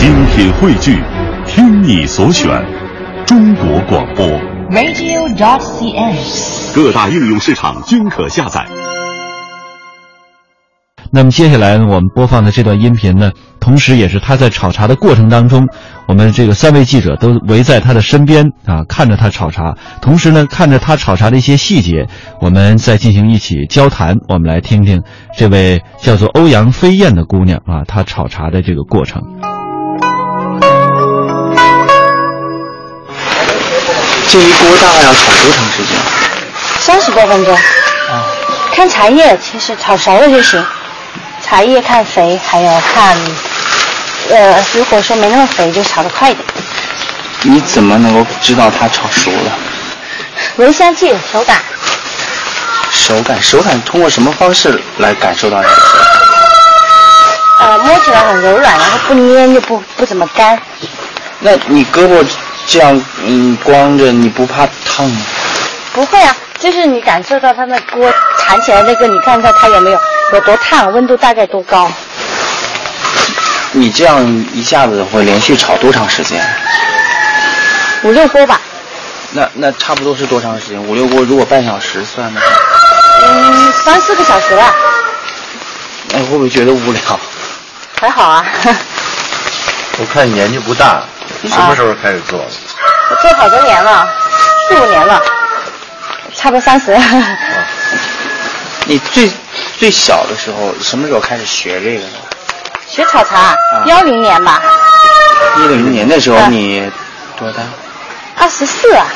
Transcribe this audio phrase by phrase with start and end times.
[0.00, 0.98] 精品汇聚，
[1.46, 2.48] 听你所选，
[3.26, 4.26] 中国广播。
[4.70, 6.74] radio.dot.cn，。
[6.74, 8.66] 各大应用市场均可下载。
[11.12, 15.68] 那么接下来呢，我们播放的这段音频呢，同时也是他在炒茶的过程当中，
[16.08, 22.06] 我们这个三位记者都围在他的身边啊，看着他炒茶，同时呢，看着他炒茶的一些细节，
[22.40, 24.16] 我们再进行一起交谈。
[24.30, 25.02] 我们来听听
[25.36, 29.20] 这位叫做欧阳飞燕的姑娘啊，她炒茶的这个过程。
[34.30, 35.98] 这一锅大概要炒多长时间？
[36.78, 37.52] 三十多分钟。
[37.54, 38.24] 啊
[38.72, 40.64] 看茶叶，其实炒熟了就行。
[41.44, 43.16] 茶叶看肥，还有看，
[44.30, 46.46] 呃，如果说没那么肥，就炒得快一点。
[47.42, 49.52] 你怎么能够知道它炒熟了？
[50.56, 51.58] 闻香气，手感。
[52.92, 55.80] 手感，手感通过什么方式来感受到它的手
[57.58, 57.70] 感？
[57.70, 60.56] 呃，摸起来很柔软，然后不粘又不不怎么干。
[61.40, 62.24] 那你胳膊
[62.70, 65.20] 这样嗯光着，你不怕烫吗？
[65.92, 68.08] 不会啊，就是你感受到它那锅
[68.38, 69.98] 缠起来那个，你看看它有没有
[70.34, 71.90] 有多烫，温度大概多高。
[73.72, 76.40] 你这样一下子会连续炒多长时间？
[78.04, 78.60] 五六锅吧。
[79.32, 80.80] 那那差不多是多长时间？
[80.80, 82.46] 五六锅，如果半小时算的话，
[83.26, 84.72] 嗯，三四个小时吧。
[86.12, 87.00] 那会不会觉得无聊？
[88.00, 88.44] 还好啊。
[89.98, 91.02] 我看你年纪不大，
[91.48, 92.46] 什么时候开始做的？
[93.10, 94.08] 我做好多年了，
[94.68, 95.20] 四五年了，
[96.36, 96.96] 差不多三十。
[98.84, 99.30] 你最
[99.78, 102.08] 最小的时候，什么时候开始学这个的？
[102.86, 103.54] 学炒茶，
[103.86, 104.60] 幺零年吧，
[105.58, 106.90] 一零年那时候你
[107.38, 107.62] 多大？
[108.36, 109.06] 二十四啊。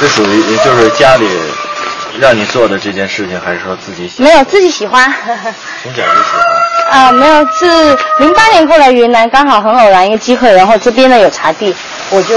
[0.00, 1.28] 这属于也就是家里
[2.20, 5.12] 让你做的这件事情，还是说自己喜欢没有自己喜欢。
[5.82, 6.30] 从小就喜
[6.90, 7.02] 欢？
[7.02, 11.74] 啊，没有，是零八年过来云南，刚好很偶然一个机会，然后这边呢有茶地，
[12.10, 12.36] 我就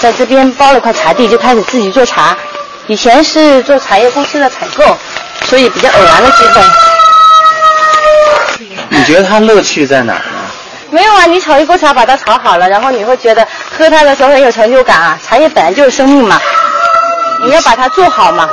[0.00, 2.36] 在这边包了块茶地，就开始自己做茶。
[2.88, 4.96] 以前是做茶叶公司的采购，
[5.44, 6.60] 所以比较偶然的机会。
[8.88, 10.22] 你觉得它乐趣在哪儿呢？
[10.90, 13.46] 没有啊，你炒一锅茶把它炒好了，然后你会觉得
[13.76, 15.18] 喝它的时候很有成就感啊。
[15.22, 16.40] 茶叶本来就是生命嘛，
[17.44, 18.48] 你要把它做好嘛。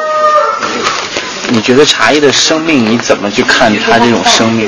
[1.53, 4.67] 你觉得茶叶的生命，你怎么去看它这种生命？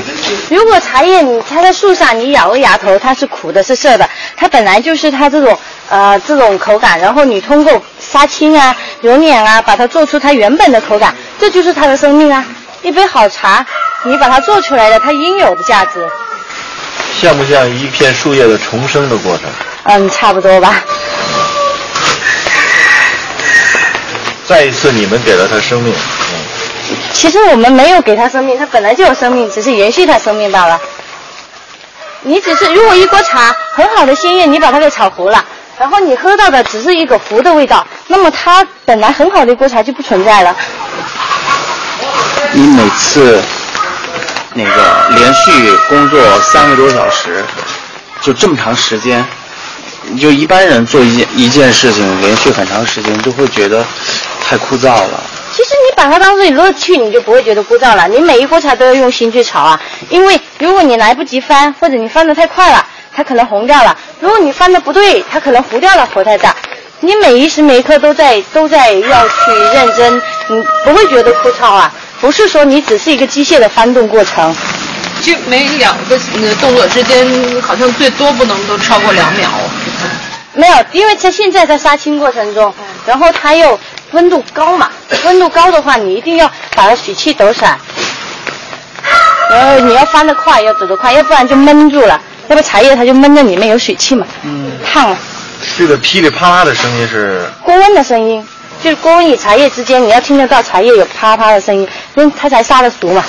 [0.51, 4.07] 如果茶叶你插在树上，你咬个芽头，它是苦的，是涩的，
[4.37, 5.57] 它本来就是它这种
[5.89, 12.45] 呃这种口感，然后你通过杀青啊、揉捻啊，把它做出它原本的口感，这就是它的生命啊。
[12.83, 13.65] 一杯好茶，
[14.03, 16.07] 你把它做出来的，它应有的价值。
[17.19, 19.45] 像不像一片树叶的重生的过程？
[19.85, 20.83] 嗯，差不多吧。
[24.45, 25.91] 再一次，你们给了它生命。
[27.15, 30.79] 其实我们没有给他生命，他本来就有生命，只是延续他生命罢了。
[32.23, 35.43] 你只是如果一锅茶很好的鲜叶，你把它给炒糊了，
[35.79, 40.53] 然后你喝到的只是一个糊的味道，那么它本来很好的一锅茶就不存在了。
[42.51, 43.41] 你每次
[44.53, 47.45] 那个连续工作三个多小时，
[48.21, 49.25] 就这么长时间，
[50.19, 53.85] 就一般人做一件一件事情连续很长时间，就会觉得
[54.41, 55.23] 太枯燥了。
[55.95, 58.07] 把它当做乐趣，你就不会觉得枯燥了。
[58.07, 59.79] 你每一锅茶都要用心去炒啊，
[60.09, 66.55] 因为如果你来不及翻，或者你翻得太快了，它可能红掉了；如果你翻得不对，它可能糊掉了，火太大。
[66.99, 71.91] 你每一时每一刻都在都在要去认真，你不会觉得枯燥啊。
[72.21, 74.55] 不是说你只是一个机械的翻动过程。
[75.21, 77.27] 就每两个呃动作之间，
[77.61, 79.49] 好像最多不能都超过两秒。
[80.53, 82.73] 没有，因为在现在在杀青过程中，
[83.05, 83.77] 然后它又
[84.15, 84.89] 温度高嘛，
[85.25, 87.77] 温度高的话，你一定要把它水汽抖散，
[89.51, 95.17] 然后你要翻得快，要走得快，要不然就闷住了，要不茶叶它就闷在里面有水汽嘛，嗯，烫了。
[95.77, 98.45] 这个噼里啪啦的声音是锅温的声音，
[98.81, 103.23] 就是锅温与茶叶之间，你要听得到茶叶有啪啪的声音，因为它才杀得熟嘛。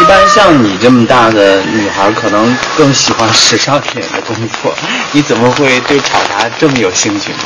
[0.00, 4.72] 一般像你这么大的女孩，可能更喜欢时尚一点的工作。
[5.12, 7.38] 你怎么会对炒茶这么有兴趣呢？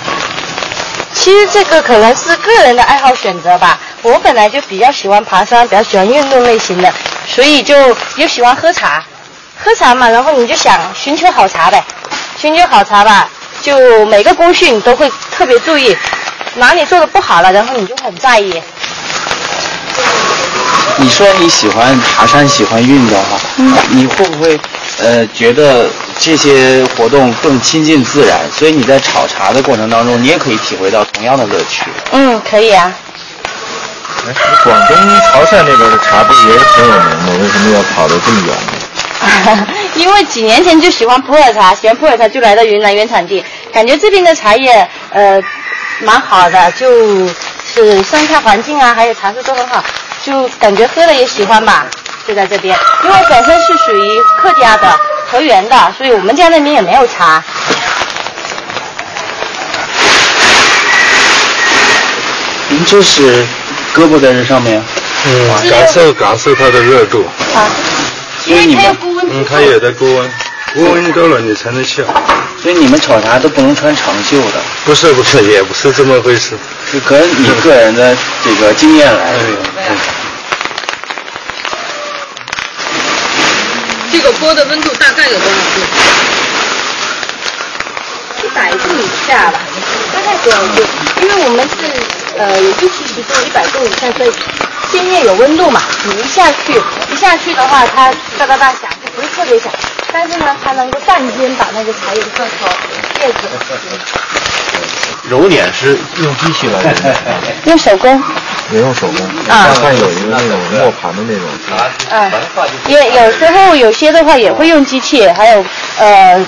[1.14, 3.78] 其实这个可能是个人的爱好选择吧。
[4.02, 6.93] 我本来就比较喜欢爬山，比较喜欢运动类型的，
[7.26, 7.75] 所以就
[8.16, 9.02] 又喜欢喝茶。
[9.64, 11.82] 喝茶嘛，然后你就想寻求好茶呗，
[12.37, 13.28] 寻求好茶吧，
[13.62, 15.96] 就每个工序你都会特别注意，
[16.56, 18.60] 哪里做的不好了，然后你就很在意。
[20.98, 23.40] 你说你喜欢爬山，喜欢运动哈，
[23.90, 24.58] 你会不会
[24.98, 25.88] 呃觉得
[26.20, 28.38] 这些活动更亲近自然？
[28.52, 31.84] 所以你在炒茶的过程当中，你也可以体会到同样的乐趣。
[32.12, 32.92] 嗯，可以啊。
[34.24, 37.32] 哎，广东潮汕那边的茶不是也挺有名吗？
[37.40, 38.54] 为什么要跑得这么远
[39.56, 39.66] 呢？
[39.96, 43.42] 因为几年前就喜欢普洱茶，喜欢普洱茶就来到云南原产地，
[43.72, 45.42] 感觉这边的茶叶呃
[46.00, 46.88] 蛮好的，就
[47.74, 49.82] 是生态环境啊，还有茶树都很好，
[50.24, 51.86] 就感觉喝了也喜欢吧，
[52.26, 52.78] 就在这边。
[53.04, 54.98] 因为我本身是属于客家的
[55.30, 57.42] 河源的，所以我们家那边也没有茶。
[62.69, 63.44] 您这是
[63.94, 64.82] 胳膊在这上面，
[65.26, 67.69] 嗯，感受感受它的热度，啊，
[68.46, 70.30] 因为它有高温嗯，它也在高温，
[70.74, 72.02] 高温高了你才能笑。
[72.62, 76.56] 所以你们炒茶都不能穿长袖的，不是不是，也不是这么回事。
[76.92, 79.71] 就可能你个人的这个经验来源。
[84.12, 85.81] 这个锅的温度大概有多少度？
[88.44, 89.58] 一百度以下吧，
[90.12, 90.84] 大概多少度？
[91.23, 91.76] 因为我们是
[92.38, 94.32] 呃有一七十度、一百度以下，所以
[94.90, 96.81] 鲜叶有温度嘛，你一下去
[97.11, 99.73] 一下去的话，它哒哒哒响，就不是特别响，
[100.12, 102.69] 但是呢，它能够瞬间把那个茶叶的个头、
[103.20, 103.38] 叶子
[105.29, 106.93] 揉捻是用机器来揉，
[107.70, 108.23] 用手工，
[108.70, 109.26] 也用手工。
[109.48, 111.48] 啊我看有一个那种磨盘的那种，
[112.10, 112.30] 嗯，
[112.86, 115.64] 也有时候有些的话也会用机器，还有
[115.98, 116.46] 呃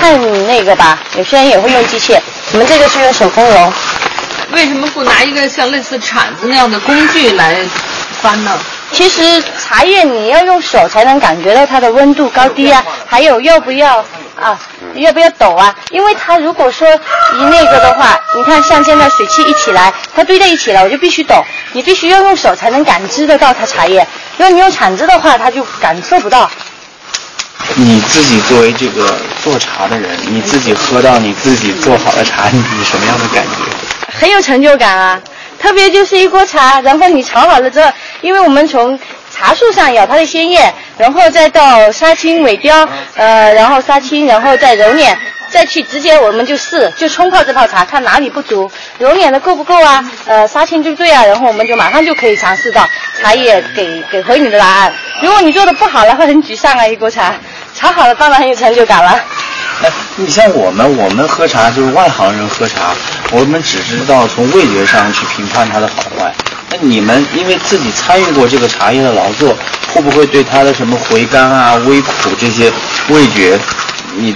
[0.00, 2.18] 看那个吧，有些人也会用机器，
[2.52, 3.72] 我们这个是用手工揉。
[4.52, 7.56] 为什么不拿一个像类似铲子那样的工具来
[8.20, 8.58] 翻呢？
[8.92, 14.04] 其实茶叶你要用手才能感觉到它的温度高低啊，还有要不要
[14.40, 14.58] 啊，
[14.94, 15.74] 要不要抖啊？
[15.90, 21.42] 因为它如果说一那个的话，你看像现在水汽一起来，它堆在一起了，我就必须抖，
[21.72, 24.06] 你必须要用手才能感知得到它茶叶。
[24.36, 26.50] 如果你用铲子的话，它就感受不到。
[27.74, 34.18] 你自己作为这个做茶的人，你自己喝到你自己做好的茶，你什么样的感觉？
[34.20, 35.18] 很有成就感啊！
[35.62, 38.98] 特别就是一锅茶，然后你炒好了之后，因为我们从
[39.32, 45.16] 茶树上咬它的鲜叶，然后再到杀青、尾雕，呃，然后杀青，然后再揉捻，
[45.48, 50.04] 再去直接我们就试，就冲泡这泡茶，看哪里不足，揉捻的够不够啊？
[50.26, 51.24] 呃，杀青对不对啊？
[51.24, 52.84] 然后我们就马上就可以尝试到
[53.22, 54.92] 茶叶给给回你的答案。
[55.22, 56.84] 如果你做的不好了，会很沮丧啊！
[56.86, 57.32] 一锅茶，
[57.74, 59.10] 炒好了当然很有成就感了。
[59.84, 62.94] 哎，你像我们，我们喝茶就是外行人喝茶，
[63.32, 66.32] 我们只知道从味觉上去评判它的好坏。
[66.70, 69.56] 那你们因为自己参与过这个茶叶的劳作，
[69.92, 72.70] 会不会对它的什么回甘啊、微苦这些
[73.08, 73.58] 味觉，
[74.16, 74.34] 你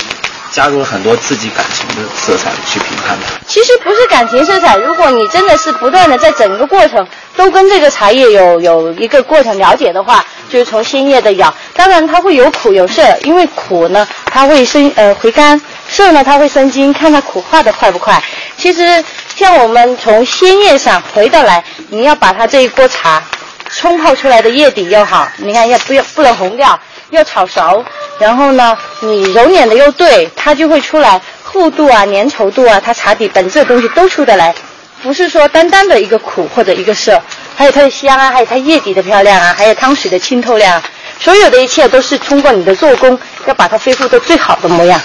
[0.51, 3.39] 加入了很多自己感情的色彩去评判它？
[3.47, 7.07] 其实不是感情色彩，如果你真的是不断的在整个过程
[7.37, 18.23] 都跟这个茶叶有有一个过程了解的话，就是从鲜叶的咬，当然它会有苦有涩，因为苦呢它会生呃回甘，涩呢它会生津，看它苦化的快不快。
[18.58, 19.05] 其实
[19.37, 23.23] 像我们从鲜叶上回到来，你要把它这一锅茶
[23.70, 26.79] 冲泡出来的叶底要好，你看要不要不能红掉，
[27.11, 27.85] 要炒熟，
[28.19, 34.55] 然后呢你揉捻的又对，它就会出来厚度啊、粘稠度啊，它茶底本质的东西都出得来，
[35.02, 37.20] 不是说单单的一个苦或者一个涩，
[37.56, 40.82] 还有它的香啊，还有它叶底的漂亮啊，还有汤水的清透亮，
[41.20, 45.00] 所有的一切都是通过你的做工，要把它恢复到最好的模样。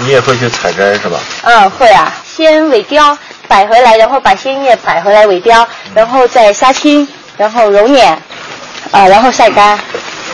[0.00, 1.18] 你也会去采摘是吧？
[1.42, 3.16] 嗯，会啊，先尾雕
[3.46, 7.06] 摆回来，然后把鲜叶摆回来尾雕，然后再杀青，
[7.36, 8.10] 然后揉捻，
[8.90, 9.78] 啊、然后晒干。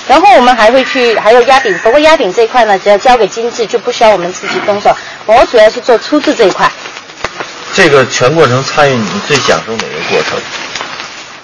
[0.08, 1.76] 然后我们还会去，还有压饼。
[1.82, 4.96] 不过压饼这一块呢，只要交给精致，就不需要我们自己动手。
[5.26, 6.70] 我主要是做粗制这一块。
[7.75, 10.38] 这个全过程参与，你最享受哪个过程？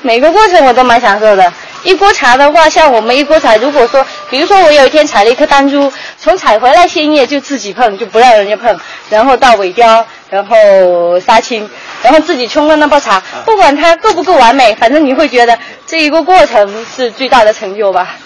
[0.02, 1.52] 每个过程我都蛮享受的。
[1.85, 8.79] 一锅茶的话，像我们一锅茶，如果说，比如说我有一天采了一颗丹珠，从采回来鲜叶就自己碰，就不让人家碰，
[9.11, 11.69] 然后到尾雕，然后杀青，
[12.03, 18.17] 然后自己冲了那泡茶，不管它够不够完美，反正你会觉得这一个过程是最大的成就吧。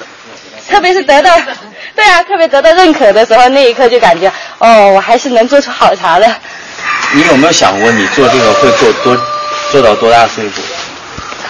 [0.69, 1.31] 特别是得到，
[1.95, 6.27] 对啊，特别得到认可的时候，那一刻就感觉，哦，我还是能做出好茶的。
[7.13, 9.17] 你有没有想过，你做这个会做多
[9.71, 10.61] 做到多大岁数？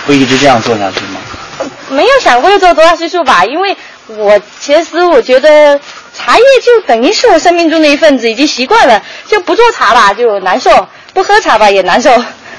[0.07, 1.19] 会一直这样做下去吗？
[1.91, 3.77] 没有想过要做多大岁数吧，因为
[4.09, 5.79] 我其实我觉得
[6.15, 12.11] 茶叶就等于是我生命中的一份子，已经习惯了，就不做茶吧就难受，不喝茶吧也难受。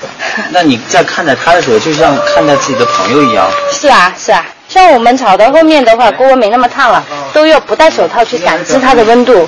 [0.52, 3.50] 那你在看待它的时候，就像看待自己的朋友一样。
[3.72, 9.48] 是啊是啊，像我们炒到后面的话，锅温没那么烫了，都要不戴手套去感知它的温度。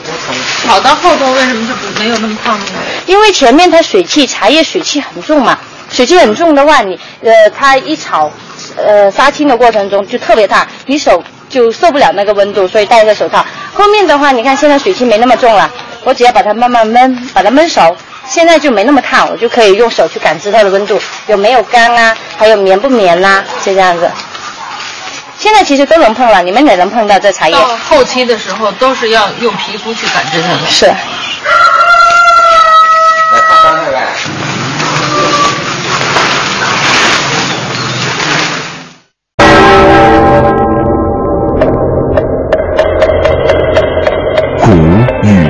[0.65, 2.65] 炒到后头为什么就不没有那么烫呢？
[3.05, 5.59] 因为前面它水汽，茶叶水汽很重嘛，
[5.91, 8.31] 水汽很重的话，你呃它一炒，
[8.85, 13.45] 呃杀青的过程中就特别烫，你手就受不了那个温度，所以戴一个手套。
[13.73, 15.69] 后面的话，你看现在水汽没那么重了，
[16.03, 17.95] 我只要把它慢慢焖，把它焖熟，
[18.27, 24.09] 现在就没那么烫，我就可以用手去感知它的温度有没有干啊，还有绵不绵呐、就这样子。
[25.37, 27.55] 现在其实都能碰了，你们也能碰到这茶叶。
[27.55, 30.69] 到后期的时候都是要用皮肤去感知它的。
[30.69, 30.93] 是。